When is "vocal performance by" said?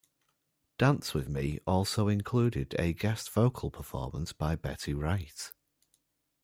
3.29-4.55